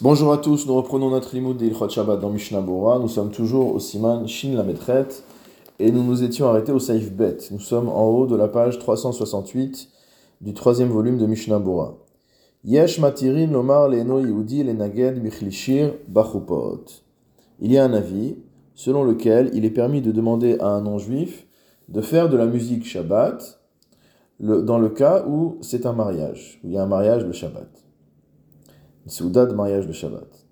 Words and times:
Bonjour 0.00 0.32
à 0.32 0.38
tous, 0.38 0.64
nous 0.68 0.76
reprenons 0.76 1.10
notre 1.10 1.34
limoud 1.34 1.56
d'Ilchot 1.56 1.88
Shabbat 1.88 2.20
dans 2.20 2.30
Mishnah 2.30 2.60
Bora. 2.60 3.00
Nous 3.00 3.08
sommes 3.08 3.32
toujours 3.32 3.74
au 3.74 3.80
Siman 3.80 4.28
Shin 4.28 4.54
Lametret 4.54 5.08
et 5.80 5.90
nous 5.90 6.04
nous 6.04 6.22
étions 6.22 6.46
arrêtés 6.46 6.70
au 6.70 6.78
Saif 6.78 7.10
Bet. 7.10 7.38
Nous 7.50 7.58
sommes 7.58 7.88
en 7.88 8.04
haut 8.04 8.28
de 8.28 8.36
la 8.36 8.46
page 8.46 8.78
368 8.78 9.88
du 10.40 10.54
troisième 10.54 10.90
volume 10.90 11.18
de 11.18 11.26
Mishnah 11.26 11.58
Bora. 11.58 11.96
Yesh 12.64 13.00
matirin 13.00 13.48
lomar 13.48 13.88
leno 13.88 14.20
yehudi 14.20 14.62
lenaged 14.62 15.20
bichlishir 15.20 15.94
bachupot. 16.06 16.84
Il 17.58 17.72
y 17.72 17.76
a 17.76 17.84
un 17.84 17.92
avis 17.92 18.36
selon 18.76 19.02
lequel 19.02 19.50
il 19.52 19.64
est 19.64 19.70
permis 19.70 20.00
de 20.00 20.12
demander 20.12 20.60
à 20.60 20.68
un 20.68 20.80
non-juif 20.80 21.44
de 21.88 22.02
faire 22.02 22.28
de 22.28 22.36
la 22.36 22.46
musique 22.46 22.86
Shabbat 22.86 23.58
dans 24.38 24.78
le 24.78 24.90
cas 24.90 25.24
où 25.26 25.58
c'est 25.60 25.86
un 25.86 25.92
mariage, 25.92 26.60
où 26.62 26.68
il 26.68 26.74
y 26.74 26.78
a 26.78 26.84
un 26.84 26.86
mariage 26.86 27.24
le 27.24 27.32
Shabbat 27.32 27.87
souda 29.08 29.46
de 29.46 29.54
mariage 29.54 29.86
de 29.86 29.92
Shabbat. 29.92 30.48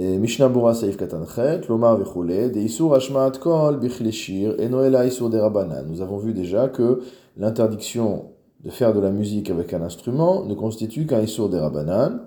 Mishnah 0.00 0.48
Bura 0.48 0.72
Saif 0.72 0.96
Katanchet, 0.96 1.68
Lomar 1.68 1.98
Vechule, 1.98 2.50
de 2.50 2.58
Isur 2.58 2.94
Hashmaat 2.94 3.32
Kol 3.32 3.78
Bichleshir, 3.78 4.54
et 4.58 4.70
Noela 4.70 5.04
Isur 5.04 5.28
de. 5.28 5.38
Nous 5.86 6.00
avons 6.00 6.16
vu 6.16 6.32
déjà 6.32 6.68
que 6.68 7.00
l'interdiction 7.36 8.30
de 8.64 8.70
faire 8.70 8.94
de 8.94 9.00
la 9.00 9.10
musique 9.10 9.50
avec 9.50 9.74
un 9.74 9.82
instrument 9.82 10.46
ne 10.46 10.54
constitue 10.54 11.06
qu'un 11.06 11.20
Isur 11.20 11.50
de 11.50 11.58
Rabbanan. 11.58 12.22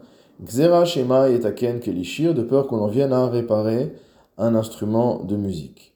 Xera 0.45 0.85
Shema 0.85 1.29
et 1.29 1.39
Taken 1.39 1.79
Kelishir, 1.79 2.35
de 2.35 2.43
peur 2.43 2.67
qu'on 2.67 2.79
en 2.79 2.87
vienne 2.87 3.11
à 3.11 3.27
réparer 3.27 3.93
un 4.37 4.53
instrument 4.53 5.23
de 5.23 5.35
musique. 5.35 5.95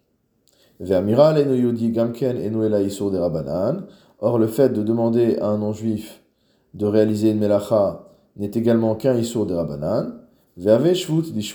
Ve'amiral 0.80 1.38
Eno 1.38 1.54
Yodi 1.54 1.92
Gamken 1.92 2.38
et 2.38 2.50
Noela 2.50 2.82
Isur 2.82 3.12
de. 3.12 3.20
Or, 4.20 4.40
le 4.40 4.48
fait 4.48 4.70
de 4.70 4.82
demander 4.82 5.38
à 5.38 5.50
un 5.50 5.60
non-juif 5.60 6.24
de 6.74 6.88
réaliser 6.88 7.30
une 7.30 7.40
melacha 7.40 8.07
n'est 8.38 8.52
également 8.54 8.96
qu'un 8.96 9.16
Issour 9.16 9.46
des 9.46 9.56
di 10.58 11.54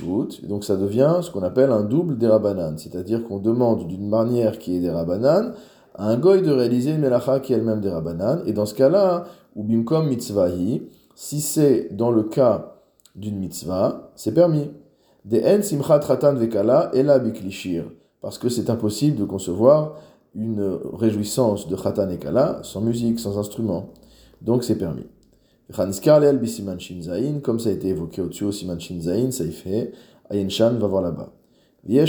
donc 0.48 0.64
ça 0.64 0.76
devient 0.76 1.18
ce 1.22 1.30
qu'on 1.30 1.42
appelle 1.42 1.72
un 1.72 1.82
double 1.82 2.18
des 2.18 2.28
Rabbanan, 2.28 2.78
c'est-à-dire 2.78 3.24
qu'on 3.24 3.38
demande 3.38 3.88
d'une 3.88 4.08
manière 4.08 4.58
qui 4.58 4.76
est 4.76 4.80
des 4.80 4.90
Rabbanan 4.90 5.54
à 5.94 6.08
un 6.08 6.16
goy 6.16 6.40
de 6.40 6.52
réaliser 6.52 6.92
une 6.92 7.00
melacha 7.00 7.40
qui 7.40 7.52
est 7.52 7.56
elle-même 7.56 7.80
des 7.80 7.90
Rabbanan, 7.90 8.42
et 8.46 8.52
dans 8.52 8.64
ce 8.64 8.74
cas-là, 8.74 9.24
ou 9.56 9.64
bimkom 9.64 10.08
mitzvahi, 10.08 10.82
si 11.14 11.40
c'est 11.40 11.88
dans 11.94 12.10
le 12.10 12.22
cas 12.22 12.76
d'une 13.16 13.38
mitzvah, 13.38 14.10
c'est 14.14 14.32
permis. 14.32 14.70
De 15.24 15.38
en 15.38 15.62
simchat 15.62 15.98
ratan 15.98 16.34
vekala 16.34 16.90
ela 16.94 17.18
biklishir, 17.18 17.84
parce 18.20 18.38
que 18.38 18.48
c'est 18.48 18.70
impossible 18.70 19.18
de 19.18 19.24
concevoir 19.24 19.96
une 20.34 20.78
réjouissance 20.94 21.68
de 21.68 21.76
chatan 21.76 22.08
et 22.08 22.18
kala 22.18 22.60
sans 22.62 22.80
musique, 22.80 23.20
sans 23.20 23.38
instrument. 23.38 23.90
Donc 24.40 24.64
c'est 24.64 24.76
permis 24.76 25.06
comme 25.72 27.58
ça 27.58 27.68
a 27.68 27.72
été 27.72 27.88
évoqué 27.88 28.22
au-dessus 28.22 28.44
au 28.44 28.52
Siman 28.52 28.78
Shinzain, 28.78 29.30
ça 29.30 29.44
y 29.44 29.52
fait, 29.52 29.92
Ayen 30.30 30.48
va 30.78 30.86
voir 30.86 31.02
là-bas. 31.02 31.32
Il 31.88 31.94
y 31.94 32.00
a 32.00 32.04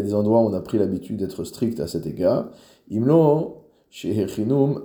des 0.00 0.14
endroits 0.14 0.40
où 0.40 0.46
on 0.46 0.54
a 0.54 0.60
pris 0.60 0.78
l'habitude 0.78 1.18
d'être 1.18 1.44
strict 1.44 1.78
à 1.80 1.86
cet 1.86 2.06
égard. 2.06 2.48
Imlo, 2.90 3.64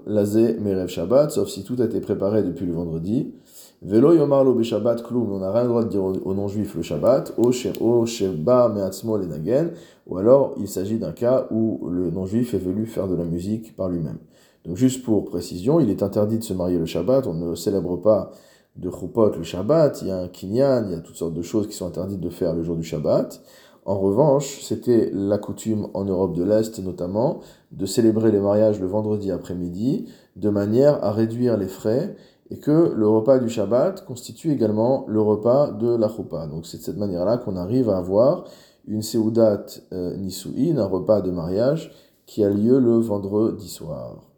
Laze, 0.05 0.57
Merev 0.59 0.87
Shabbat, 0.87 1.31
sauf 1.31 1.47
si 1.49 1.63
tout 1.63 1.75
a 1.79 1.85
été 1.85 2.01
préparé 2.01 2.43
depuis 2.43 2.65
le 2.65 2.73
vendredi. 2.73 3.33
Velo 3.81 4.13
Yomarlo 4.13 4.53
Be 4.53 4.63
Shabbat 4.63 5.03
Klum, 5.03 5.31
on 5.31 5.39
n'a 5.39 5.51
rien 5.51 5.63
le 5.63 5.69
droit 5.69 5.83
de 5.83 5.89
dire 5.89 6.03
aux 6.03 6.33
non-juifs 6.33 6.75
le 6.75 6.81
Shabbat. 6.81 7.33
O 7.37 7.51
Sheba 7.51 8.69
Meatzmo 8.69 9.17
Lenagen, 9.17 9.71
ou 10.05 10.17
alors 10.17 10.53
il 10.59 10.67
s'agit 10.67 10.97
d'un 10.97 11.13
cas 11.13 11.47
où 11.49 11.89
le 11.89 12.11
non-juif 12.11 12.53
est 12.53 12.59
venu 12.59 12.85
faire 12.85 13.07
de 13.07 13.15
la 13.15 13.23
musique 13.23 13.75
par 13.75 13.89
lui-même. 13.89 14.19
Donc 14.65 14.77
juste 14.77 15.03
pour 15.03 15.25
précision, 15.25 15.79
il 15.79 15.89
est 15.89 16.03
interdit 16.03 16.37
de 16.37 16.43
se 16.43 16.53
marier 16.53 16.77
le 16.77 16.85
Shabbat, 16.85 17.25
on 17.27 17.33
ne 17.33 17.55
célèbre 17.55 17.97
pas 17.97 18.31
de 18.75 18.89
Chupot 18.89 19.35
le 19.35 19.43
Shabbat, 19.43 20.01
il 20.01 20.07
y 20.07 20.11
a 20.11 20.17
un 20.17 20.27
Kinyan, 20.27 20.85
il 20.87 20.91
y 20.91 20.95
a 20.95 20.99
toutes 20.99 21.15
sortes 21.15 21.33
de 21.33 21.41
choses 21.41 21.67
qui 21.67 21.73
sont 21.73 21.87
interdites 21.87 22.19
de 22.19 22.29
faire 22.29 22.53
le 22.53 22.63
jour 22.63 22.75
du 22.75 22.83
Shabbat. 22.83 23.41
En 23.83 23.97
revanche, 23.97 24.61
c'était 24.61 25.09
la 25.11 25.39
coutume 25.39 25.87
en 25.95 26.05
Europe 26.05 26.35
de 26.35 26.43
l'Est 26.43 26.79
notamment 26.79 27.39
de 27.71 27.85
célébrer 27.87 28.31
les 28.31 28.39
mariages 28.39 28.79
le 28.79 28.85
vendredi 28.85 29.31
après-midi 29.31 30.05
de 30.35 30.49
manière 30.49 31.03
à 31.03 31.11
réduire 31.11 31.57
les 31.57 31.67
frais 31.67 32.15
et 32.51 32.59
que 32.59 32.93
le 32.95 33.07
repas 33.07 33.39
du 33.39 33.49
Shabbat 33.49 34.05
constitue 34.05 34.51
également 34.51 35.05
le 35.07 35.21
repas 35.21 35.71
de 35.71 35.95
la 35.95 36.09
Choupa. 36.09 36.45
Donc 36.47 36.67
c'est 36.67 36.77
de 36.77 36.83
cette 36.83 36.97
manière-là 36.97 37.37
qu'on 37.37 37.55
arrive 37.55 37.89
à 37.89 37.97
avoir 37.97 38.45
une 38.87 39.01
Seudat 39.01 39.65
euh, 39.93 40.15
Nisuin, 40.17 40.77
un 40.77 40.85
repas 40.85 41.21
de 41.21 41.31
mariage 41.31 41.91
qui 42.25 42.43
a 42.43 42.49
lieu 42.49 42.79
le 42.79 42.97
vendredi 42.97 43.67
soir. 43.67 44.30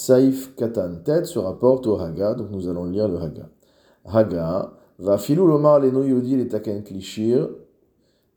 Saif 0.00 0.56
Katan 0.56 1.02
tête 1.04 1.26
se 1.26 1.38
rapporte 1.38 1.86
au 1.86 2.00
Haga, 2.00 2.32
donc 2.32 2.50
nous 2.50 2.70
allons 2.70 2.86
lire 2.86 3.06
le 3.06 3.18
Haga. 3.18 3.50
Haga, 4.06 4.72
va 4.98 5.18
filou 5.18 5.46
lomar 5.46 5.78
les 5.78 5.90
yodi 5.90 6.36
les 6.36 6.48
taken 6.48 6.82
klishir, 6.82 7.50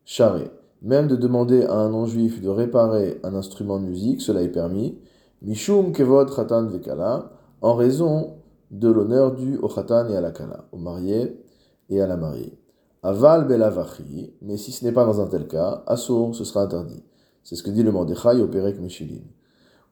charé. 0.04 0.52
Même 0.82 1.08
de 1.08 1.16
demander 1.16 1.64
à 1.64 1.76
un 1.76 1.90
non-juif 1.90 2.42
de 2.42 2.50
réparer 2.50 3.22
un 3.24 3.34
instrument 3.34 3.80
de 3.80 3.86
musique, 3.86 4.22
cela 4.22 4.42
est 4.42 4.50
permis. 4.50 5.00
Mishum 5.42 5.94
kevod 5.94 6.36
chatan 6.36 6.68
vekala, 6.68 7.32
en 7.62 7.76
raison 7.76 8.34
de 8.70 8.90
l'honneur 8.90 9.34
dû 9.34 9.58
au 9.62 9.70
chatan 9.70 10.10
et 10.10 10.18
à 10.18 10.22
la 10.22 10.32
kala, 10.32 10.66
au 10.74 10.78
marié 10.78 11.42
et 11.88 12.02
à 12.02 12.08
la 12.08 12.18
mariée. 12.18 12.60
Aval 13.04 13.48
belavachi, 13.48 14.34
mais 14.42 14.58
si 14.58 14.74
ce 14.74 14.84
n'est 14.84 14.92
pas 14.92 15.06
dans 15.06 15.22
un 15.22 15.28
tel 15.28 15.48
cas, 15.48 15.82
assour, 15.88 16.36
ce 16.36 16.44
sera 16.44 16.64
interdit. 16.64 17.06
C'est 17.42 17.56
ce 17.56 17.64
que 17.64 17.72
dit 17.72 17.84
le 17.84 17.94
Mordechai 17.94 18.42
au 18.42 18.50
Perek 18.50 18.82
Meshilin. 18.82 19.22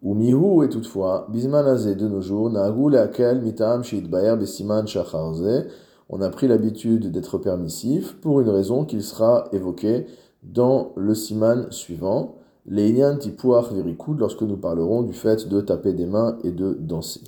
Ou 0.01 0.15
mihu 0.15 0.65
et 0.65 0.69
toutefois, 0.69 1.27
bismanazé 1.29 1.93
de 1.93 2.07
nos 2.07 2.21
jours, 2.21 2.49
na'agul 2.49 2.95
akel 2.95 3.41
mitam 3.41 3.83
bayer 4.09 4.35
besiman 4.35 4.87
shacharze, 4.87 5.67
on 6.09 6.21
a 6.21 6.29
pris 6.29 6.47
l'habitude 6.47 7.11
d'être 7.11 7.37
permissif 7.37 8.19
pour 8.19 8.41
une 8.41 8.49
raison 8.49 8.83
qu'il 8.83 9.03
sera 9.03 9.45
évoqué 9.51 10.07
dans 10.41 10.91
le 10.95 11.13
siman 11.13 11.67
suivant, 11.71 12.35
leinian 12.65 13.17
tipuach 13.17 13.71
verikud, 13.71 14.17
lorsque 14.17 14.41
nous 14.41 14.57
parlerons 14.57 15.03
du 15.03 15.13
fait 15.13 15.47
de 15.47 15.61
taper 15.61 15.93
des 15.93 16.07
mains 16.07 16.37
et 16.43 16.51
de 16.51 16.73
danser. 16.73 17.21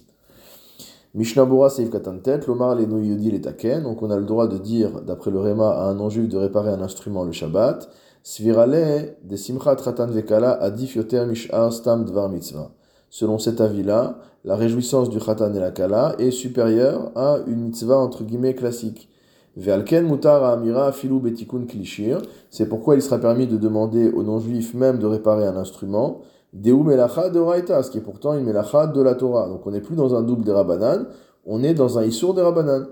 Mishnabura 1.14 1.70
Seif 1.70 1.92
Katantet, 1.92 2.40
Lomar 2.48 2.74
le 2.74 2.84
Yodi 2.84 3.30
le 3.30 3.40
Taken, 3.40 3.84
donc 3.84 4.02
on 4.02 4.10
a 4.10 4.18
le 4.18 4.26
droit 4.26 4.48
de 4.48 4.58
dire, 4.58 5.02
d'après 5.02 5.30
le 5.30 5.40
Réma, 5.40 5.70
à 5.70 5.90
un 5.90 5.94
non-juif 5.94 6.28
de 6.28 6.38
réparer 6.38 6.72
un 6.72 6.82
instrument 6.82 7.24
le 7.24 7.32
Shabbat, 7.32 7.88
Svirale 8.26 9.18
de 9.22 9.36
Simchat 9.36 9.76
Ratan 9.76 10.08
Vekala 10.08 10.52
Adif 10.52 10.96
Yoter 10.96 11.26
Mishar 11.26 11.74
Stam 11.74 12.06
Dvar 12.06 12.30
Mitzvah. 12.30 12.72
Selon 13.10 13.38
cet 13.38 13.60
avis-là, 13.60 14.18
la 14.46 14.56
réjouissance 14.56 15.10
du 15.10 15.20
Khatan 15.20 15.54
et 15.54 15.60
la 15.60 15.72
Kala 15.72 16.16
est 16.20 16.32
supérieure 16.32 17.12
à 17.16 17.40
une 17.48 17.66
mitzvah 17.66 17.98
entre 17.98 18.24
guillemets 18.24 18.56
classique. 18.56 19.10
Ve'alken 19.58 20.08
mutar 20.08 20.42
amira 20.46 20.94
filu 20.94 21.20
betikun 21.20 21.66
klishir. 21.66 22.22
C'est 22.50 22.68
pourquoi 22.68 22.96
il 22.96 23.02
sera 23.02 23.20
permis 23.20 23.46
de 23.46 23.58
demander 23.58 24.10
aux 24.10 24.24
non-juifs 24.24 24.74
même 24.74 25.00
de 25.00 25.06
réparer 25.06 25.46
un 25.46 25.58
instrument. 25.58 26.22
Deu 26.54 26.76
melacha 26.78 27.30
de 27.30 27.40
raita, 27.40 27.84
ce 27.84 27.92
qui 27.92 27.98
est 27.98 28.02
pourtant 28.02 28.36
une 28.36 28.46
melacha 28.46 28.88
de 28.88 29.02
la 29.02 29.16
Torah. 29.16 29.50
Donc 29.50 29.68
on 29.68 29.72
n'est 29.72 29.82
plus 29.82 29.98
dans 29.98 30.16
un 30.16 30.24
double 30.24 30.46
des 30.46 30.54
rabanan, 30.54 31.08
on 31.46 31.62
est 31.62 31.74
dans 31.74 32.00
un 32.00 32.06
issour 32.06 32.34
des 32.34 32.42
rabanan. 32.42 32.88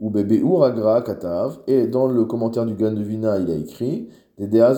Ou 0.00 0.10
bebe 0.10 0.42
agra 0.62 1.02
katav. 1.02 1.58
Et 1.66 1.86
dans 1.86 2.06
le 2.06 2.24
commentaire 2.24 2.66
du 2.66 2.74
Gan 2.74 2.92
de 2.92 3.02
Vina, 3.02 3.38
il 3.38 3.50
a 3.50 3.54
écrit 3.54 4.08
il 4.38 4.58
a 4.58 4.74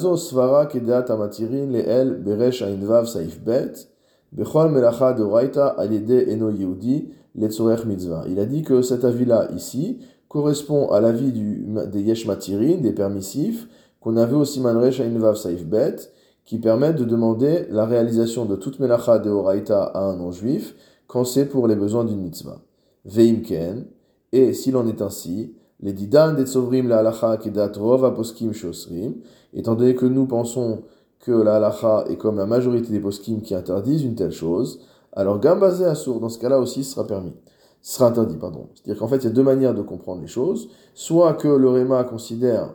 dit 8.46 8.62
que 8.62 8.82
cet 8.82 9.04
avis-là 9.04 9.48
ici 9.56 9.98
correspond 10.28 10.88
à 10.90 11.00
l'avis 11.00 11.32
des 11.32 12.00
yesh 12.00 12.26
matirin, 12.26 12.76
des 12.76 12.92
permissifs, 12.92 13.68
qu'on 14.00 14.16
avait 14.16 14.36
aussi 14.36 14.60
manresh 14.60 15.00
vav 15.00 15.34
saif 15.34 15.66
bet, 15.66 15.96
qui 16.44 16.58
permettent 16.58 16.96
de 16.96 17.04
demander 17.04 17.66
la 17.70 17.84
réalisation 17.84 18.44
de 18.44 18.54
toute 18.54 18.78
melacha 18.78 19.18
de 19.18 19.28
oraita 19.28 19.82
à 19.82 20.04
un 20.04 20.16
non-juif 20.16 20.76
quand 21.08 21.24
c'est 21.24 21.46
pour 21.46 21.66
les 21.66 21.74
besoins 21.74 22.04
d'une 22.04 22.20
mitzvah. 22.20 22.60
Veimken, 23.06 23.86
et 24.30 24.52
s'il 24.52 24.76
en 24.76 24.86
est 24.86 25.02
ainsi, 25.02 25.54
les 25.80 25.92
didan 25.92 26.34
des 26.34 26.46
tsovrim 26.46 26.88
la 26.88 26.98
halacha 26.98 27.36
kedat 27.36 27.72
rov 27.76 28.04
aposkim 28.04 28.52
shosrim, 28.52 29.14
étant 29.52 29.74
donné 29.74 29.94
que 29.94 30.06
nous 30.06 30.26
pensons 30.26 30.82
que 31.20 31.32
la 31.32 31.56
halacha 31.56 32.04
est 32.08 32.16
comme 32.16 32.36
la 32.36 32.46
majorité 32.46 32.90
des 32.90 33.00
poskim 33.00 33.42
qui 33.42 33.54
interdisent 33.54 34.04
une 34.04 34.14
telle 34.14 34.32
chose, 34.32 34.80
alors 35.12 35.40
gambazé 35.40 35.84
assour, 35.84 36.20
dans 36.20 36.28
ce 36.28 36.38
cas-là 36.38 36.58
aussi, 36.58 36.84
sera 36.84 37.06
permis. 37.06 37.34
sera 37.82 38.08
interdit, 38.08 38.36
pardon. 38.36 38.68
C'est-à-dire 38.74 39.00
qu'en 39.00 39.08
fait, 39.08 39.16
il 39.16 39.24
y 39.24 39.26
a 39.26 39.30
deux 39.30 39.42
manières 39.42 39.74
de 39.74 39.82
comprendre 39.82 40.20
les 40.20 40.28
choses. 40.28 40.68
Soit 40.94 41.34
que 41.34 41.48
le 41.48 41.68
Réma 41.68 42.04
considère, 42.04 42.74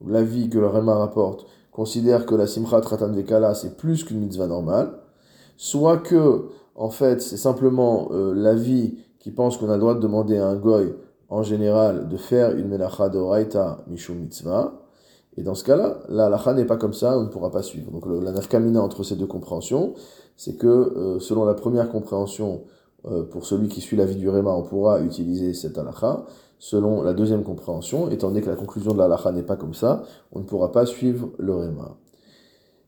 ou 0.00 0.08
l'avis 0.08 0.48
que 0.48 0.58
le 0.58 0.68
Réma 0.68 0.94
rapporte, 0.94 1.46
considère 1.70 2.26
que 2.26 2.34
la 2.34 2.46
simchat 2.46 2.80
ratan 2.80 3.12
vekala, 3.12 3.54
c'est 3.54 3.76
plus 3.76 4.04
qu'une 4.04 4.20
mitzvah 4.20 4.46
normale. 4.46 4.92
Soit 5.56 5.98
que, 5.98 6.46
en 6.74 6.90
fait, 6.90 7.20
c'est 7.20 7.36
simplement 7.36 8.08
euh, 8.12 8.32
l'avis 8.34 8.98
qui 9.18 9.30
pense 9.30 9.56
qu'on 9.56 9.68
a 9.68 9.74
le 9.74 9.80
droit 9.80 9.94
de 9.94 10.00
demander 10.00 10.38
à 10.38 10.48
un 10.48 10.56
goy 10.56 10.94
en 11.32 11.42
général 11.42 12.08
de 12.08 12.16
faire 12.18 12.54
une 12.54 12.68
melacha 12.68 13.08
de 13.08 13.18
raita 13.18 13.78
mishum 13.86 14.18
mitzvah. 14.18 14.74
Et 15.38 15.42
dans 15.42 15.54
ce 15.54 15.64
cas-là, 15.64 16.00
la 16.10 16.26
halacha 16.26 16.52
n'est 16.52 16.66
pas 16.66 16.76
comme 16.76 16.92
ça, 16.92 17.16
on 17.16 17.22
ne 17.22 17.28
pourra 17.28 17.50
pas 17.50 17.62
suivre. 17.62 17.90
Donc 17.90 18.04
la 18.06 18.32
nafkamina 18.32 18.82
entre 18.82 19.02
ces 19.02 19.16
deux 19.16 19.26
compréhensions, 19.26 19.94
c'est 20.36 20.58
que 20.58 20.66
euh, 20.66 21.20
selon 21.20 21.46
la 21.46 21.54
première 21.54 21.88
compréhension, 21.90 22.64
euh, 23.06 23.22
pour 23.22 23.46
celui 23.46 23.68
qui 23.68 23.80
suit 23.80 23.96
la 23.96 24.04
vie 24.04 24.16
du 24.16 24.28
Réma, 24.28 24.50
on 24.50 24.62
pourra 24.62 25.00
utiliser 25.00 25.54
cette 25.54 25.78
halacha. 25.78 26.26
selon 26.58 27.02
la 27.02 27.14
deuxième 27.14 27.44
compréhension, 27.44 28.10
étant 28.10 28.28
donné 28.28 28.42
que 28.42 28.50
la 28.50 28.56
conclusion 28.56 28.92
de 28.92 28.98
la 28.98 29.08
lacha 29.08 29.32
n'est 29.32 29.42
pas 29.42 29.56
comme 29.56 29.74
ça, 29.74 30.02
on 30.32 30.40
ne 30.40 30.44
pourra 30.44 30.70
pas 30.70 30.84
suivre 30.84 31.30
le 31.38 31.54
Réma. 31.54 31.96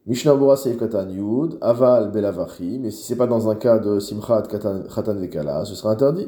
Mishnah 0.05 0.35
Bora 0.35 0.55
Seif 0.55 0.77
Katan 0.77 1.07
Aval 1.61 2.11
Belavachi, 2.11 2.77
mais 2.77 2.91
si 2.91 3.03
c'est 3.05 3.15
pas 3.15 3.25
dans 3.25 3.49
un 3.49 3.55
cas 3.55 3.79
de 3.79 3.97
Simchat 3.99 4.43
Khatan 4.43 5.15
Vekala, 5.15 5.65
ce 5.65 5.73
sera 5.73 5.93
interdit. 5.93 6.27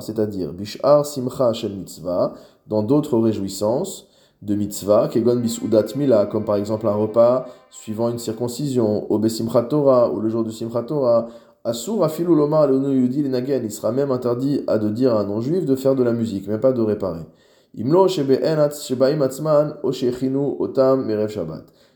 C'est-à-dire 0.00 0.52
Bishar 0.52 1.04
Simcha 1.04 1.52
Shem 1.52 1.76
Mitzvah, 1.76 2.34
dans 2.66 2.82
d'autres 2.82 3.18
réjouissances 3.18 4.06
de 4.42 4.54
mitzvah, 4.54 5.08
Kegon 5.08 5.36
Bisudat 5.36 5.84
Mila, 5.96 6.26
comme 6.26 6.44
par 6.44 6.56
exemple 6.56 6.86
un 6.86 6.94
repas 6.94 7.46
suivant 7.70 8.08
une 8.08 8.18
circoncision, 8.18 9.10
Obe 9.12 9.28
Simchat 9.28 9.64
Torah, 9.64 10.10
ou 10.10 10.20
le 10.20 10.28
jour 10.30 10.44
du 10.44 10.52
Simchat 10.52 10.84
Torah, 10.84 11.28
Asur 11.62 12.02
Afilu 12.02 12.34
Lomar 12.34 12.70
il 12.70 13.70
sera 13.70 13.92
même 13.92 14.10
interdit 14.10 14.62
à 14.66 14.78
de 14.78 14.88
dire 14.88 15.14
à 15.14 15.20
un 15.20 15.24
non-juif 15.24 15.66
de 15.66 15.76
faire 15.76 15.94
de 15.94 16.02
la 16.02 16.12
musique, 16.12 16.48
mais 16.48 16.56
pas 16.56 16.72
de 16.72 16.80
réparer. 16.80 17.26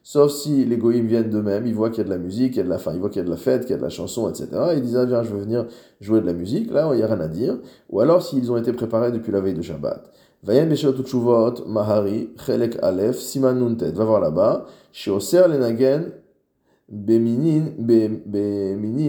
Sauf 0.07 0.33
si 0.33 0.65
les 0.67 0.77
goïms 0.77 1.07
viennent 1.07 1.31
d'eux-mêmes, 1.31 1.67
ils 1.67 1.75
voient 1.75 1.89
qu'il 1.91 1.99
y 1.99 2.01
a 2.03 2.05
de 2.05 2.11
la 2.11 2.19
musique, 2.19 2.53
qu'il 2.53 2.59
y 2.59 2.61
a 2.61 2.65
de 2.65 2.69
la 2.69 2.79
fin, 2.79 2.93
ils 2.93 3.01
voient 3.01 3.09
qu'il 3.09 3.21
y 3.21 3.23
a 3.23 3.25
de 3.25 3.31
la 3.31 3.37
fête, 3.37 3.63
qu'il 3.63 3.71
y 3.71 3.75
a 3.75 3.79
de 3.79 3.83
la 3.83 3.89
chanson, 3.89 4.29
etc. 4.29 4.49
Et 4.73 4.77
ils 4.77 4.83
disent, 4.83 4.97
ah 4.97 5.07
viens, 5.07 5.23
je 5.23 5.31
veux 5.31 5.41
venir 5.41 5.67
jouer 6.01 6.21
de 6.21 6.27
la 6.27 6.35
musique, 6.35 6.71
là, 6.71 6.89
il 6.93 6.99
n'y 6.99 7.03
a 7.03 7.07
rien 7.07 7.21
à 7.21 7.29
dire. 7.29 7.59
Ou 7.91 8.01
alors 8.01 8.23
s'ils 8.23 8.53
ont 8.53 8.57
été 8.57 8.73
préparés 8.73 9.13
depuis 9.13 9.33
la 9.33 9.41
veille 9.41 9.55
de 9.55 9.63
Shabbat. 9.63 10.13
Vayem 10.45 10.69
Beshelot 10.69 10.95
Mahari, 11.67 12.29
Chelek 12.37 12.77
Aleph, 12.83 13.19
Siman 13.19 13.59
Nuntet. 13.59 13.93
Va 13.93 14.05
voir 14.05 14.21
là-bas. 14.21 14.67
Lenagen, 15.07 16.13
Beminim 16.91 17.73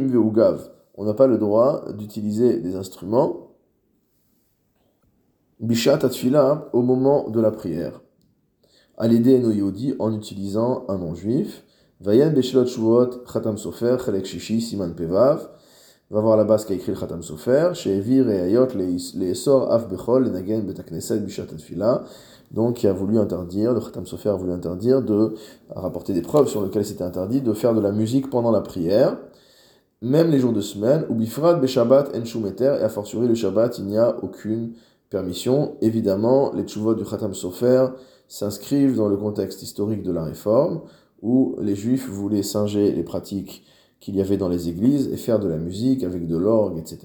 Veugav. 0.07 0.69
On 0.95 1.03
n'a 1.03 1.13
pas 1.13 1.27
le 1.27 1.37
droit 1.37 1.91
d'utiliser 1.91 2.59
des 2.61 2.77
instruments. 2.77 3.44
Bishat 5.61 6.03
Atfila 6.03 6.69
au 6.73 6.81
moment 6.81 7.29
de 7.29 7.39
la 7.39 7.51
prière 7.51 8.01
à 8.97 9.07
l'aider 9.07 9.41
en 9.99 10.13
utilisant 10.13 10.85
un 10.89 10.97
nom 10.97 11.15
juif. 11.15 11.63
Vayen 12.01 12.31
beshelot 12.31 12.65
shuot 12.65 13.23
khatam 13.25 13.57
sofer 13.57 13.97
chelek 14.03 14.25
shishi 14.25 14.59
siman 14.59 14.93
pevav. 14.93 15.49
Va 16.11 16.19
voir 16.19 16.35
la 16.35 16.43
base 16.43 16.65
qu'a 16.65 16.73
écrit 16.73 16.91
le 16.91 16.97
khatam 16.97 17.23
sofer. 17.23 17.71
She'evir 17.73 18.29
et 18.29 18.41
ayot 18.41 18.67
les 18.75 19.33
sor 19.33 19.71
af 19.71 19.87
bechol 19.87 20.29
nagen 20.29 20.61
betakneset 20.61 21.19
bishat 21.19 21.47
atfila. 21.53 22.03
Donc, 22.51 22.83
il 22.83 22.87
a 22.87 22.93
voulu 22.93 23.17
interdire, 23.17 23.73
le 23.73 23.79
Khatam 23.79 24.05
Sofer 24.05 24.29
a 24.29 24.35
voulu 24.35 24.51
interdire 24.51 25.01
de 25.01 25.33
rapporter 25.75 26.13
des 26.13 26.21
preuves 26.21 26.47
sur 26.47 26.63
lesquelles 26.63 26.85
c'était 26.85 27.03
interdit 27.03 27.41
de 27.41 27.53
faire 27.53 27.73
de 27.73 27.81
la 27.81 27.91
musique 27.91 28.29
pendant 28.29 28.51
la 28.51 28.61
prière, 28.61 29.17
même 30.01 30.29
les 30.29 30.39
jours 30.39 30.53
de 30.53 30.61
semaine, 30.61 31.05
ou 31.09 31.15
bifrad 31.15 31.59
beshabbat 31.59 32.15
en 32.15 32.23
shumeter, 32.23 32.77
et 32.79 32.83
a 32.83 32.89
fortiori 32.89 33.27
le 33.27 33.33
Shabbat, 33.35 33.79
il 33.79 33.85
n'y 33.85 33.97
a 33.97 34.15
aucune 34.23 34.73
Évidemment, 35.81 36.51
les 36.53 36.63
tchuvot 36.63 36.95
du 36.95 37.03
Khatam 37.03 37.33
Sofer, 37.33 37.87
s'inscrivent 38.27 38.95
dans 38.95 39.07
le 39.07 39.17
contexte 39.17 39.61
historique 39.61 40.03
de 40.03 40.11
la 40.11 40.23
réforme, 40.23 40.81
où 41.21 41.55
les 41.59 41.75
juifs 41.75 42.09
voulaient 42.09 42.43
singer 42.43 42.91
les 42.91 43.03
pratiques 43.03 43.63
qu'il 43.99 44.15
y 44.15 44.21
avait 44.21 44.37
dans 44.37 44.49
les 44.49 44.69
églises 44.69 45.09
et 45.11 45.17
faire 45.17 45.39
de 45.39 45.47
la 45.47 45.57
musique 45.57 46.03
avec 46.03 46.27
de 46.27 46.37
l'orgue, 46.37 46.77
etc. 46.77 46.99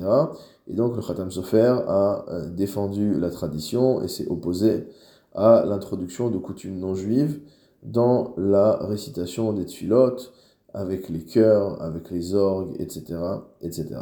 Et 0.69 0.75
donc 0.75 0.97
le 0.97 1.03
Khatam 1.03 1.31
Sofer 1.31 1.77
a 1.87 2.25
euh, 2.29 2.51
défendu 2.51 3.19
la 3.19 3.31
tradition 3.31 4.03
et 4.03 4.09
s'est 4.09 4.29
opposé 4.29 4.87
à 5.35 5.65
l'introduction 5.67 6.31
de 6.31 6.39
coutumes 6.39 6.79
non 6.79 6.95
juives 6.95 7.41
dans 7.83 8.35
la 8.37 8.77
récitation 8.77 9.53
des 9.53 9.65
tfilotes, 9.65 10.33
avec 10.75 11.09
les 11.09 11.25
chœurs, 11.25 11.81
avec 11.83 12.11
les 12.11 12.35
orgues, 12.35 12.77
etc. 12.79 13.19
etc. 13.63 14.01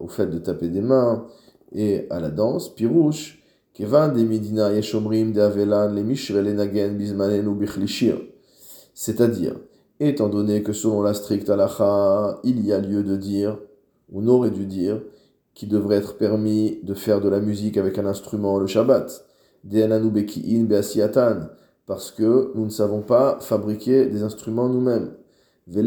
au 0.00 0.08
fait 0.08 0.26
de 0.26 0.38
taper 0.38 0.68
des 0.68 0.80
mains 0.80 1.26
et 1.72 2.06
à 2.10 2.18
la 2.18 2.30
danse. 2.30 2.74
Pirouche, 2.74 3.40
Kevan 3.72 4.12
de 4.12 4.24
Medina 4.24 4.72
Yeshomrim 4.72 5.32
de 5.32 5.40
Avelan, 5.40 5.92
les 5.92 6.02
Mishre 6.02 6.40
le 6.40 6.52
Nagen 6.52 6.96
Bizmanen 6.96 7.46
ou 7.46 7.54
Bichlishir. 7.54 8.16
C'est-à-dire, 8.94 9.54
étant 10.00 10.28
donné 10.28 10.62
que 10.62 10.72
selon 10.72 11.02
la 11.02 11.14
stricte 11.14 11.48
halacha, 11.48 12.40
il 12.42 12.66
y 12.66 12.72
a 12.72 12.80
lieu 12.80 13.04
de 13.04 13.16
dire, 13.16 13.58
on 14.12 14.26
aurait 14.26 14.50
dû 14.50 14.66
dire, 14.66 15.00
qui 15.60 15.66
devrait 15.66 15.96
être 15.96 16.16
permis 16.16 16.80
de 16.84 16.94
faire 16.94 17.20
de 17.20 17.28
la 17.28 17.38
musique 17.38 17.76
avec 17.76 17.98
un 17.98 18.06
instrument 18.06 18.58
le 18.58 18.66
Shabbat. 18.66 19.26
Parce 21.84 22.10
que 22.12 22.50
nous 22.54 22.64
ne 22.64 22.70
savons 22.70 23.02
pas 23.02 23.36
fabriquer 23.42 24.06
des 24.06 24.22
instruments 24.22 24.70
nous-mêmes. 24.70 25.12
Et 25.76 25.82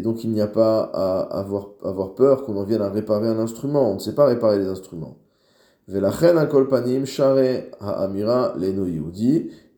donc 0.00 0.24
il 0.24 0.30
n'y 0.30 0.40
a 0.40 0.48
pas 0.48 0.80
à 0.80 1.20
avoir, 1.38 1.68
avoir 1.84 2.16
peur 2.16 2.42
qu'on 2.42 2.56
en 2.56 2.64
vienne 2.64 2.82
à 2.82 2.90
réparer 2.90 3.28
un 3.28 3.38
instrument. 3.38 3.88
On 3.88 3.94
ne 3.94 4.00
sait 4.00 4.16
pas 4.16 4.26
réparer 4.26 4.58
les 4.58 4.66
instruments. 4.66 5.16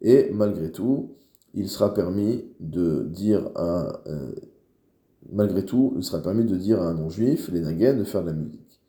Et 0.00 0.31
malgré 0.32 0.72
tout, 0.72 1.11
il 1.52 1.69
sera 1.69 1.93
permis 1.93 2.46
de 2.58 3.02
dire 3.02 3.50
un, 3.55 3.93
euh, 4.06 4.32
malgré 5.32 5.64
tout, 5.64 5.94
il 5.96 6.05
sera 6.05 6.23
permis 6.23 6.44
de 6.44 6.56
dire 6.56 6.81
à 6.81 6.87
un 6.87 6.94
non-juif, 6.94 7.50
les 7.52 7.61
nagen, 7.61 7.99
de 7.99 8.05
faire 8.05 8.23
de 8.23 8.28
la 8.28 8.32
musique. 8.32 8.81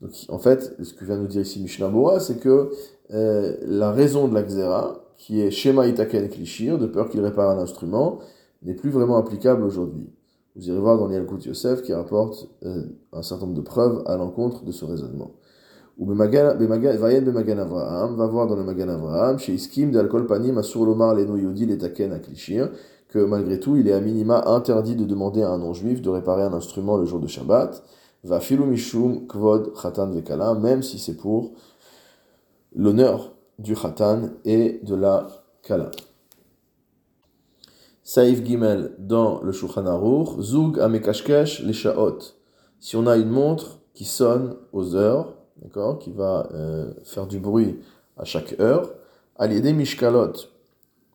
Donc, 0.00 0.10
en 0.28 0.38
fait, 0.38 0.76
ce 0.82 0.94
que 0.94 1.04
vient 1.04 1.16
nous 1.16 1.28
dire 1.28 1.42
ici 1.42 1.62
Mishnah 1.62 1.88
Bora, 1.88 2.18
c'est 2.18 2.40
que 2.40 2.70
euh, 3.12 3.56
la 3.66 3.92
raison 3.92 4.28
de 4.28 4.34
la 4.34 4.42
xéra, 4.42 5.04
qui 5.16 5.40
est 5.40 5.50
Shema 5.50 5.86
Itaken 5.86 6.28
Klishir, 6.28 6.78
de 6.78 6.86
peur 6.86 7.08
qu'il 7.08 7.20
répare 7.20 7.50
un 7.50 7.62
instrument, 7.62 8.18
n'est 8.62 8.74
plus 8.74 8.90
vraiment 8.90 9.16
applicable 9.16 9.62
aujourd'hui. 9.62 10.10
Vous 10.56 10.68
irez 10.68 10.78
voir 10.78 10.98
dans 10.98 11.06
l'Yalkut 11.06 11.46
Yosef 11.46 11.82
qui 11.82 11.94
rapporte 11.94 12.48
euh, 12.64 12.84
un 13.12 13.22
certain 13.22 13.46
nombre 13.46 13.56
de 13.56 13.64
preuves 13.64 14.02
à 14.06 14.16
l'encontre 14.16 14.64
de 14.64 14.72
ce 14.72 14.84
raisonnement. 14.84 15.32
Ou 15.98 16.06
Bemagan 16.06 16.56
Avraham, 16.58 18.16
va 18.16 18.26
voir 18.26 18.46
dans 18.46 18.56
le 18.56 18.64
Magan 18.64 18.88
Avraham, 18.88 19.38
chez 19.38 19.52
Iskim 19.54 19.90
de 19.90 19.98
Alkol 19.98 20.26
Panim 20.26 20.58
Asur 20.58 20.84
Lomar 20.84 21.14
Leno 21.14 21.36
Yodi 21.36 21.66
Letaken 21.66 22.12
Aklishir, 22.12 22.70
que 23.12 23.18
malgré 23.18 23.60
tout, 23.60 23.76
il 23.76 23.88
est 23.88 23.92
à 23.92 24.00
minima 24.00 24.42
interdit 24.46 24.96
de 24.96 25.04
demander 25.04 25.42
à 25.42 25.50
un 25.50 25.58
non-juif 25.58 26.00
de 26.00 26.08
réparer 26.08 26.42
un 26.42 26.54
instrument 26.54 26.96
le 26.96 27.04
jour 27.04 27.20
de 27.20 27.26
Shabbat, 27.26 27.84
va 28.24 28.40
mishum 28.66 29.26
kvod 29.26 29.74
khatan 29.74 30.10
vekala, 30.10 30.54
même 30.54 30.82
si 30.82 30.98
c'est 30.98 31.16
pour 31.16 31.52
l'honneur 32.74 33.32
du 33.58 33.74
khatan 33.74 34.30
et 34.46 34.80
de 34.82 34.94
la 34.94 35.28
kala. 35.62 35.90
Saïf 38.02 38.42
Gimel 38.42 38.94
dans 38.98 39.42
le 39.42 39.52
Shulchan 39.52 39.86
Aruch, 39.86 40.40
Zug 40.40 40.80
amekashkesh 40.80 41.62
les 41.64 41.74
shaot. 41.74 42.18
Si 42.80 42.96
on 42.96 43.06
a 43.06 43.16
une 43.18 43.28
montre 43.28 43.80
qui 43.92 44.06
sonne 44.06 44.56
aux 44.72 44.96
heures, 44.96 45.36
d'accord, 45.60 45.98
qui 45.98 46.12
va 46.12 46.48
euh, 46.54 46.94
faire 47.04 47.26
du 47.26 47.38
bruit 47.38 47.78
à 48.16 48.24
chaque 48.24 48.58
heure, 48.58 48.90
aliédé 49.36 49.74
mishkalot. 49.74 50.32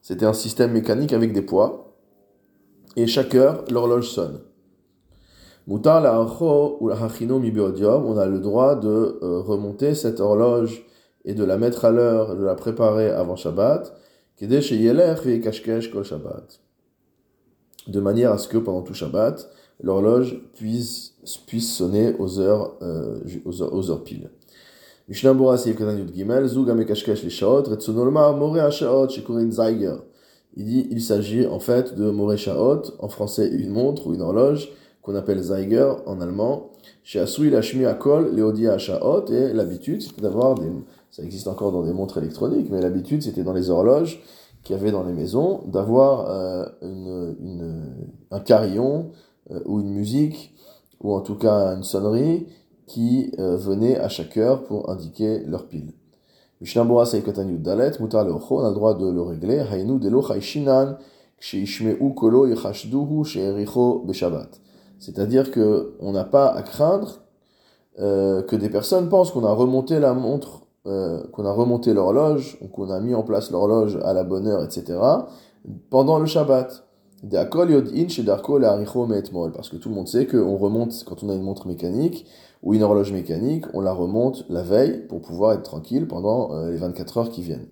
C'était 0.04 0.26
un 0.26 0.34
système 0.34 0.72
mécanique 0.72 1.12
avec 1.12 1.34
des 1.34 1.42
poids 1.42 1.87
et 2.98 3.06
chaque 3.06 3.36
heure, 3.36 3.64
l'horloge 3.72 4.10
sonne. 4.10 4.40
Mutar 5.68 6.02
la 6.02 6.20
ou 6.20 6.88
la 6.88 6.96
on 6.96 8.18
a 8.18 8.26
le 8.26 8.40
droit 8.40 8.76
de 8.76 9.20
euh, 9.22 9.40
remonter 9.40 9.94
cette 9.94 10.20
horloge 10.20 10.84
et 11.24 11.36
de 11.36 11.44
la 11.44 11.58
mettre 11.58 11.86
à 11.86 11.92
l'heure, 11.92 12.36
de 12.36 12.44
la 12.44 12.56
préparer 12.56 13.10
avant 13.12 13.36
Shabbat, 13.36 13.94
Shabbat. 16.04 16.60
De 17.88 18.00
manière 18.00 18.32
à 18.32 18.38
ce 18.40 18.48
que 18.48 18.58
pendant 18.58 18.82
tout 18.82 18.96
Shabbat, 18.96 19.48
l'horloge 19.84 20.42
puisse, 20.56 21.14
puisse 21.46 21.76
sonner 21.76 22.16
aux 22.18 22.40
heures, 22.40 22.78
euh, 22.82 23.20
aux, 23.46 23.62
heures 23.62 23.74
aux 23.74 23.92
heures 23.92 24.04
piles. 24.04 24.32
Mishnah 25.08 25.34
Bora 25.34 25.58
Seif 25.58 25.78
Katan 25.78 25.98
Yud 25.98 26.16
Gimel, 26.16 26.48
Zug 26.48 26.70
Amekashkesh 26.70 27.24
les 27.24 27.30
Shaot, 27.30 27.64
Retsunolma 27.64 28.32
More 28.32 28.58
Hashaot, 28.58 29.10
Shekurin 29.10 29.52
Zeiger. 29.52 29.98
Il 30.58 30.66
dit 30.66 30.88
il 30.90 31.02
s'agit 31.02 31.46
en 31.46 31.60
fait 31.60 31.96
de 31.96 32.10
Moreshaot, 32.10 32.82
en 33.00 33.10
français 33.10 33.48
une 33.48 33.70
montre 33.70 34.08
ou 34.08 34.16
une 34.16 34.22
horloge, 34.22 34.70
qu'on 35.04 35.14
appelle 35.14 35.40
Zeiger 35.40 35.94
en 36.08 36.20
allemand. 36.20 36.72
Chez 37.04 37.20
Asui 37.20 37.52
Lashmi 37.52 37.86
Akol, 37.86 38.36
Leodia 38.36 38.78
Shaot, 38.80 39.28
et 39.28 39.54
l'habitude 39.54 40.02
c'était 40.02 40.24
d'avoir 40.24 40.56
des 40.56 40.68
Ça 41.12 41.24
existe 41.24 41.48
encore 41.48 41.72
dans 41.72 41.84
des 41.84 41.94
montres 41.94 42.18
électroniques, 42.18 42.70
mais 42.72 42.82
l'habitude, 42.82 43.22
c'était 43.22 43.44
dans 43.44 43.54
les 43.54 43.70
horloges 43.70 44.22
qu'il 44.64 44.76
y 44.76 44.80
avait 44.80 44.92
dans 44.92 45.04
les 45.04 45.14
maisons, 45.14 45.62
d'avoir 45.68 46.26
euh, 46.30 46.66
un 48.32 48.40
carillon 48.40 49.12
euh, 49.52 49.62
ou 49.66 49.80
une 49.80 49.92
musique, 49.92 50.54
ou 51.00 51.14
en 51.14 51.22
tout 51.22 51.36
cas 51.36 51.76
une 51.76 51.84
sonnerie, 51.84 52.48
qui 52.88 53.32
euh, 53.38 53.58
venait 53.58 53.98
à 53.98 54.10
chaque 54.10 54.36
heure 54.38 54.64
pour 54.64 54.90
indiquer 54.90 55.40
leur 55.46 55.68
pile. 55.68 55.94
Mishnambura 56.60 57.06
Saikotan 57.06 57.46
Dalet, 57.60 58.00
Mutar 58.00 58.26
on 58.26 58.64
a 58.64 58.70
le 58.70 58.74
droit 58.74 58.96
de 58.96 59.08
le 59.08 59.22
régler. 59.22 59.64
Hainu 59.72 60.00
Delo 60.00 60.24
Haishinan, 60.32 60.98
Ksheishmeu 61.40 61.98
Kolo 62.16 62.48
Yechashduhu 62.48 63.24
Sheericho 63.24 64.04
Beshabbat. 64.06 64.50
C'est-à-dire 64.98 65.52
qu'on 65.52 66.12
n'a 66.12 66.24
pas 66.24 66.48
à 66.48 66.64
craindre 66.64 67.20
euh, 68.00 68.42
que 68.42 68.56
des 68.56 68.70
personnes 68.70 69.10
pensent 69.10 69.30
qu'on 69.32 69.44
a 69.46 69.52
remonté 69.52 70.00
la 70.00 70.16
montre, 70.16 70.62
euh, 70.88 71.22
qu'on 71.32 71.46
a 71.46 71.52
remonté 71.52 71.94
l'horloge, 71.94 72.58
ou 72.62 72.68
qu'on 72.68 72.90
a 72.90 73.00
mis 73.00 73.14
en 73.14 73.22
place 73.22 73.52
l'horloge 73.52 74.00
à 74.04 74.14
la 74.14 74.24
bonne 74.24 74.48
heure, 74.48 74.64
etc., 74.64 75.00
pendant 75.92 76.18
le 76.18 76.26
Shabbat. 76.26 76.86
Parce 77.30 77.50
que 79.70 79.76
tout 79.78 79.90
le 79.90 79.96
monde 79.96 80.08
sait 80.08 80.28
qu'on 80.28 80.58
remonte, 80.58 81.04
quand 81.06 81.24
on 81.24 81.30
a 81.30 81.34
une 81.34 81.42
montre 81.42 81.68
mécanique 81.68 82.28
ou 82.68 82.74
une 82.74 82.84
horloge 82.84 83.14
mécanique, 83.14 83.64
on 83.74 83.80
la 83.80 83.94
remonte 83.94 84.44
la 84.50 84.62
veille 84.62 85.08
pour 85.08 85.22
pouvoir 85.22 85.54
être 85.54 85.64
tranquille 85.64 86.06
pendant 86.06 86.54
euh, 86.54 86.70
les 86.70 86.76
24 86.76 87.18
heures 87.18 87.30
qui 87.30 87.42
viennent. 87.42 87.70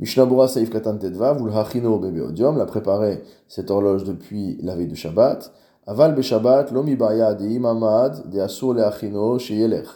Mishnabura 0.00 0.48
Saif 0.48 0.70
Katan 0.70 0.98
Tedva, 0.98 1.34
Vulhachino 1.34 2.00
Bebe 2.00 2.18
Odium, 2.18 2.58
l'a 2.58 2.66
préparé 2.66 3.22
cette 3.46 3.70
horloge 3.70 4.02
depuis 4.02 4.58
la 4.60 4.74
veille 4.74 4.88
de 4.88 4.96
Shabbat. 4.96 5.52
Aval 5.86 6.16
Beshabbat, 6.16 6.72
Lomi 6.72 6.96
Baya 6.96 7.34
de 7.34 7.46
Imamad, 7.46 8.28
de 8.28 8.40
Asur 8.40 8.74
Leachino, 8.74 9.38
Sheyelech. 9.38 9.86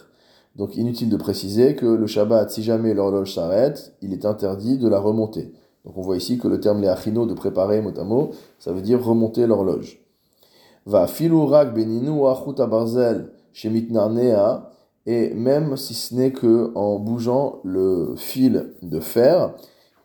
Donc 0.55 0.77
inutile 0.77 1.09
de 1.09 1.17
préciser 1.17 1.75
que 1.75 1.85
le 1.85 2.07
Shabbat, 2.07 2.49
si 2.49 2.63
jamais 2.63 2.93
l'horloge 2.93 3.33
s'arrête, 3.33 3.93
il 4.01 4.13
est 4.13 4.25
interdit 4.25 4.77
de 4.77 4.87
la 4.87 4.99
remonter. 4.99 5.51
Donc 5.83 5.97
on 5.97 6.01
voit 6.01 6.15
ici 6.15 6.37
que 6.37 6.47
le 6.47 6.61
terme 6.61 6.79
Leachino 6.79 7.25
de 7.25 7.33
préparer 7.33 7.81
mot 7.81 8.31
ça 8.57 8.71
veut 8.71 8.81
dire 8.81 9.03
remonter 9.03 9.47
l'horloge. 9.47 9.99
Va 10.85 11.07
filurak 11.07 11.73
beninu 11.73 12.25
achuta 12.25 12.67
barzel 12.67 13.33
shemitnarnea, 13.57 14.69
et 15.07 15.33
même 15.33 15.77
si 15.77 15.95
ce 15.95 16.13
n'est 16.13 16.31
que 16.31 16.71
en 16.75 16.99
bougeant 16.99 17.59
le 17.63 18.13
fil 18.15 18.73
de 18.83 18.99
fer 18.99 19.55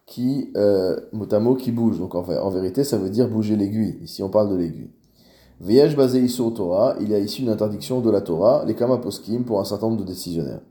qui, 0.06 0.50
euh, 0.56 0.96
mot 1.12 1.54
qui 1.54 1.70
bouge. 1.70 1.98
Donc 1.98 2.14
en, 2.14 2.24
en 2.26 2.50
vérité, 2.50 2.82
ça 2.82 2.96
veut 2.96 3.10
dire 3.10 3.28
bouger 3.28 3.56
l'aiguille. 3.56 3.98
Ici, 4.02 4.22
on 4.22 4.30
parle 4.30 4.50
de 4.50 4.56
l'aiguille. 4.56 4.90
Viesh 5.60 5.94
basé 5.94 6.26
sur 6.28 6.52
Torah, 6.54 6.96
il 7.00 7.10
y 7.10 7.14
a 7.14 7.18
ici 7.18 7.42
une 7.42 7.50
interdiction 7.50 8.00
de 8.00 8.10
la 8.10 8.22
Torah, 8.22 8.64
les 8.66 8.74
kama 8.74 8.98
poskim, 8.98 9.44
pour 9.44 9.60
un 9.60 9.64
certain 9.64 9.88
nombre 9.88 10.00
de 10.00 10.06
décisionnaires. 10.06 10.62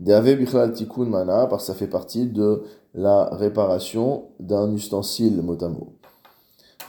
Deave 0.00 0.36
bichlal 0.36 0.72
tikkun 0.72 1.06
mana, 1.06 1.46
parce 1.46 1.62
que 1.62 1.72
ça 1.72 1.74
fait 1.74 1.86
partie 1.86 2.26
de 2.26 2.64
la 2.92 3.30
réparation 3.32 4.24
d'un 4.40 4.72
ustensile 4.74 5.40
motamo. 5.42 5.95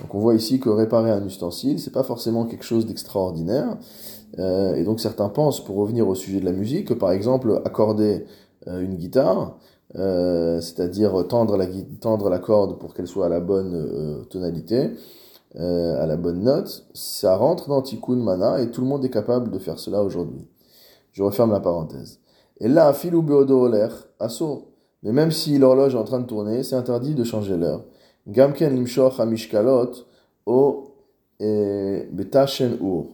Donc 0.01 0.13
on 0.13 0.19
voit 0.19 0.35
ici 0.35 0.59
que 0.59 0.69
réparer 0.69 1.11
un 1.11 1.25
ustensile, 1.25 1.79
c'est 1.79 1.93
pas 1.93 2.03
forcément 2.03 2.45
quelque 2.45 2.65
chose 2.65 2.85
d'extraordinaire. 2.85 3.77
Euh, 4.39 4.75
et 4.75 4.83
donc 4.83 4.99
certains 4.99 5.29
pensent, 5.29 5.63
pour 5.63 5.77
revenir 5.77 6.07
au 6.07 6.15
sujet 6.15 6.39
de 6.39 6.45
la 6.45 6.51
musique, 6.51 6.89
que 6.89 6.93
par 6.93 7.11
exemple 7.11 7.61
accorder 7.65 8.25
euh, 8.67 8.81
une 8.81 8.95
guitare, 8.95 9.57
euh, 9.95 10.59
c'est-à-dire 10.59 11.27
tendre 11.27 11.55
la, 11.55 11.65
tendre 12.01 12.29
la 12.29 12.39
corde 12.39 12.77
pour 12.77 12.93
qu'elle 12.93 13.07
soit 13.07 13.27
à 13.27 13.29
la 13.29 13.39
bonne 13.39 13.73
euh, 13.73 14.23
tonalité, 14.25 14.91
euh, 15.55 16.03
à 16.03 16.05
la 16.05 16.17
bonne 16.17 16.43
note, 16.43 16.85
ça 16.93 17.35
rentre 17.35 17.69
dans 17.69 17.81
Tikkun 17.81 18.17
Mana 18.17 18.61
et 18.61 18.69
tout 18.69 18.81
le 18.81 18.87
monde 18.87 19.05
est 19.05 19.09
capable 19.09 19.49
de 19.49 19.59
faire 19.59 19.79
cela 19.79 20.03
aujourd'hui. 20.03 20.47
Je 21.13 21.23
referme 21.23 21.51
la 21.51 21.61
parenthèse. 21.61 22.19
Et 22.59 22.67
là, 22.67 22.91
filou 22.93 23.21
beodo 23.21 23.71
asso. 24.19 24.65
Mais 25.03 25.11
même 25.11 25.31
si 25.31 25.57
l'horloge 25.57 25.95
est 25.95 25.97
en 25.97 26.03
train 26.03 26.19
de 26.19 26.25
tourner, 26.25 26.63
c'est 26.63 26.75
interdit 26.75 27.15
de 27.15 27.23
changer 27.23 27.55
l'heure. 27.55 27.83
Gamken 28.27 28.75
limshoch 28.75 29.19
amishkalot 29.19 30.05
o 30.45 30.93
betashen 31.39 32.77
ur. 32.81 33.05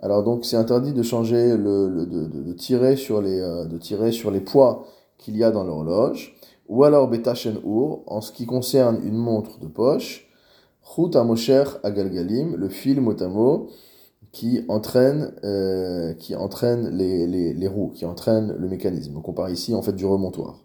Alors 0.00 0.22
donc 0.22 0.44
c'est 0.44 0.56
interdit 0.56 0.92
de 0.92 1.02
changer 1.02 1.56
le, 1.56 2.06
de, 2.06 2.52
tirer 2.52 2.96
sur 2.96 3.20
les 3.20 3.40
euh, 3.40 3.64
de 3.64 3.78
tirer 3.78 4.12
sur 4.12 4.30
les 4.30 4.40
poids 4.40 4.84
qu'il 5.18 5.36
y 5.36 5.44
a 5.44 5.50
dans 5.50 5.64
l'horloge. 5.64 6.34
Ou 6.68 6.84
alors 6.84 7.08
betashen 7.08 7.56
ur 7.64 8.00
en 8.06 8.20
ce 8.20 8.32
qui 8.32 8.46
concerne 8.46 9.00
une 9.04 9.16
montre 9.16 9.58
de 9.58 9.66
poche. 9.66 10.28
Chut 10.82 11.14
Amosher 11.16 11.64
Agalgalim, 11.82 12.56
le 12.56 12.68
fil 12.68 13.00
motamo 13.00 13.68
qui 14.32 14.64
entraîne, 14.68 15.32
euh, 15.44 16.14
qui 16.14 16.34
entraîne 16.34 16.88
les, 16.96 17.26
les, 17.26 17.52
les, 17.52 17.68
roues, 17.68 17.90
qui 17.94 18.04
entraîne 18.06 18.56
le 18.58 18.68
mécanisme. 18.68 19.20
On 19.22 19.32
parle 19.32 19.52
ici 19.52 19.74
en 19.74 19.82
fait 19.82 19.92
du 19.92 20.06
remontoir. 20.06 20.58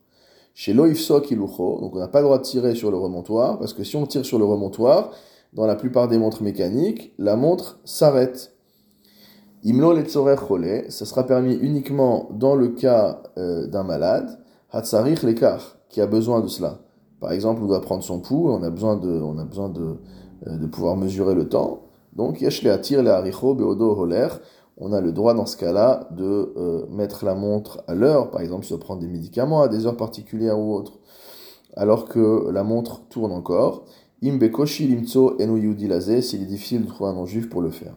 Chez 0.60 0.74
l'oifsok 0.74 1.30
ilucho, 1.30 1.80
donc 1.82 1.96
on 1.96 2.00
n'a 2.00 2.08
pas 2.08 2.18
le 2.18 2.26
droit 2.26 2.40
de 2.40 2.44
tirer 2.44 2.74
sur 2.74 2.90
le 2.90 2.98
remontoir, 2.98 3.60
parce 3.60 3.74
que 3.74 3.84
si 3.84 3.96
on 3.96 4.08
tire 4.08 4.26
sur 4.26 4.40
le 4.40 4.46
remontoir, 4.46 5.12
dans 5.54 5.68
la 5.68 5.76
plupart 5.76 6.08
des 6.08 6.18
montres 6.18 6.42
mécaniques, 6.42 7.14
la 7.20 7.36
montre 7.36 7.80
s'arrête. 7.86 8.56
Imlo 9.64 9.94
cholé, 10.36 10.90
ça 10.90 11.06
sera 11.06 11.28
permis 11.28 11.54
uniquement 11.54 12.28
dans 12.32 12.56
le 12.56 12.70
cas 12.70 13.22
euh, 13.38 13.68
d'un 13.68 13.84
malade, 13.84 14.40
hatsarich 14.72 15.22
lekar, 15.22 15.78
qui 15.90 16.02
a 16.02 16.08
besoin 16.08 16.42
de 16.42 16.48
cela. 16.48 16.80
Par 17.20 17.34
exemple, 17.34 17.62
on 17.62 17.68
doit 17.68 17.82
prendre 17.82 18.02
son 18.02 18.20
pouls, 18.20 18.50
on 18.50 18.64
a 18.64 18.72
besoin 18.72 18.98
de, 18.98 19.12
on 19.12 19.38
a 19.38 19.46
besoin 19.46 19.70
de, 19.70 19.98
euh, 20.48 20.58
de 20.58 20.66
pouvoir 20.66 20.98
mesurer 20.98 21.36
le 21.36 21.48
temps. 21.48 21.82
Donc, 22.16 22.42
yeshle 22.42 22.70
atir 22.70 23.04
le 23.04 23.12
haricho 23.12 23.54
beodo 23.54 23.96
holer. 23.96 24.30
On 24.80 24.94
a 24.94 25.02
le 25.02 25.12
droit 25.12 25.34
dans 25.34 25.48
ce 25.48 25.58
cas-là 25.58 26.08
de 26.12 26.54
euh, 26.56 26.86
mettre 26.90 27.26
la 27.26 27.34
montre 27.34 27.84
à 27.88 27.96
l'heure, 27.96 28.30
par 28.30 28.42
exemple 28.42 28.64
si 28.66 28.74
on 28.74 28.78
prend 28.78 28.96
des 28.96 29.08
médicaments 29.08 29.62
à 29.62 29.68
des 29.68 29.88
heures 29.88 29.98
particulières 29.98 30.60
ou 30.60 30.76
autres, 30.76 31.00
alors 31.76 32.06
que 32.06 32.50
la 32.52 32.64
montre 32.64 33.02
tourne 33.10 33.32
encore. 33.32 33.86
Imbekoshi 34.24 34.88
limtso 34.88 35.36
enu 35.40 35.74
laze, 35.88 36.22
s'il 36.22 36.44
est 36.44 36.46
difficile 36.46 36.84
de 36.84 36.88
trouver 36.88 37.10
un 37.10 37.14
non-juif 37.14 37.50
pour 37.50 37.62
le 37.62 37.72
faire. 37.72 37.96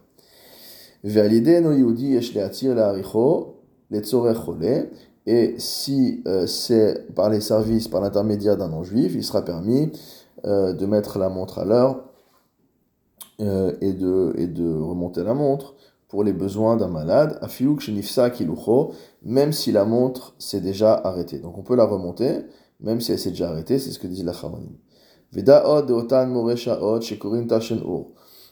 Et 5.27 5.55
si 5.57 6.23
euh, 6.27 6.47
c'est 6.47 7.13
par 7.13 7.29
les 7.29 7.41
services, 7.41 7.87
par 7.87 8.01
l'intermédiaire 8.01 8.57
d'un 8.57 8.69
non-juif, 8.69 9.13
il 9.15 9.23
sera 9.23 9.43
permis 9.43 9.91
euh, 10.45 10.73
de 10.73 10.85
mettre 10.87 11.19
la 11.19 11.29
montre 11.29 11.59
à 11.59 11.65
l'heure 11.65 12.05
et, 13.39 13.93
de, 13.93 14.35
et 14.37 14.45
de 14.45 14.71
remonter 14.71 15.23
la 15.23 15.33
montre 15.33 15.73
pour 16.11 16.25
les 16.25 16.33
besoins 16.33 16.75
d'un 16.75 16.89
malade, 16.89 17.39
même 19.23 19.53
si 19.53 19.71
la 19.71 19.85
montre 19.85 20.35
s'est 20.37 20.59
déjà 20.59 20.93
arrêtée. 20.93 21.39
Donc 21.39 21.57
on 21.57 21.63
peut 21.63 21.77
la 21.77 21.85
remonter, 21.85 22.41
même 22.81 22.99
si 22.99 23.13
elle 23.13 23.17
s'est 23.17 23.29
déjà 23.29 23.49
arrêtée, 23.49 23.79
c'est 23.79 23.91
ce 23.91 23.97
que 23.97 24.07
dit 24.07 24.21
la 24.21 24.33
Chamanim. 24.33 24.75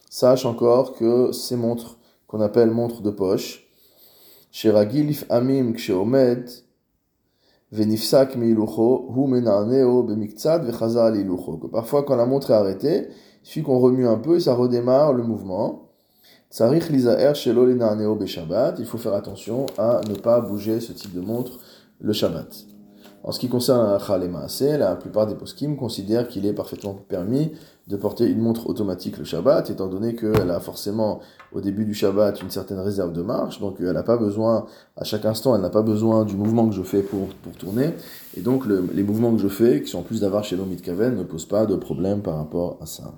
Sache 0.09 0.45
encore 0.45 0.93
que 0.93 1.33
ces 1.33 1.57
montres 1.57 1.97
qu'on 2.27 2.39
appelle 2.39 2.71
montres 2.71 3.01
de 3.01 3.11
poche, 3.11 3.69
amim 5.29 5.73
venifsak 7.73 8.35
hu 8.35 8.55
parfois, 11.71 12.03
quand 12.03 12.15
la 12.15 12.25
montre 12.25 12.51
est 12.51 12.53
arrêtée, 12.53 13.07
il 13.43 13.47
suffit 13.47 13.63
qu'on 13.63 13.79
remue 13.79 14.07
un 14.07 14.17
peu 14.17 14.37
et 14.37 14.39
ça 14.39 14.55
redémarre 14.55 15.11
le 15.11 15.23
mouvement. 15.23 15.88
Il 18.79 18.85
faut 18.85 18.97
faire 18.97 19.13
attention 19.13 19.67
à 19.77 20.01
ne 20.09 20.15
pas 20.15 20.41
bouger 20.41 20.79
ce 20.79 20.93
type 20.93 21.13
de 21.13 21.21
montre 21.21 21.59
le 22.01 22.11
Shabbat. 22.11 22.65
En 23.23 23.31
ce 23.31 23.39
qui 23.39 23.49
concerne 23.49 23.99
la 23.99 24.77
la 24.77 24.95
plupart 24.95 25.27
des 25.27 25.35
poskim 25.35 25.75
considèrent 25.75 26.27
qu'il 26.27 26.47
est 26.47 26.53
parfaitement 26.53 26.95
permis 27.07 27.51
de 27.87 27.97
porter 27.97 28.27
une 28.27 28.39
montre 28.39 28.67
automatique 28.67 29.19
le 29.19 29.25
Shabbat, 29.25 29.69
étant 29.69 29.87
donné 29.87 30.15
qu'elle 30.15 30.49
a 30.49 30.59
forcément 30.59 31.19
au 31.51 31.61
début 31.61 31.85
du 31.85 31.93
Shabbat 31.93 32.41
une 32.41 32.49
certaine 32.49 32.79
réserve 32.79 33.13
de 33.13 33.21
marche, 33.21 33.59
donc 33.59 33.75
elle 33.79 33.91
n'a 33.91 34.03
pas 34.03 34.17
besoin, 34.17 34.65
à 34.97 35.03
chaque 35.03 35.25
instant, 35.25 35.55
elle 35.55 35.61
n'a 35.61 35.69
pas 35.69 35.83
besoin 35.83 36.25
du 36.25 36.35
mouvement 36.35 36.67
que 36.67 36.75
je 36.75 36.83
fais 36.83 37.03
pour, 37.03 37.27
pour 37.43 37.53
tourner, 37.53 37.93
et 38.35 38.41
donc 38.41 38.63
les 38.65 39.03
mouvements 39.03 39.33
que 39.33 39.41
je 39.41 39.47
fais, 39.47 39.83
qui 39.83 39.89
sont 39.89 39.99
en 39.99 40.03
plus 40.03 40.21
d'avoir 40.21 40.43
chez 40.43 40.55
l'Omid 40.55 40.81
Kaven, 40.81 41.15
ne 41.15 41.23
posent 41.23 41.47
pas 41.47 41.67
de 41.67 41.75
problème 41.75 42.21
par 42.21 42.37
rapport 42.37 42.77
à 42.81 42.87
ça. 42.87 43.13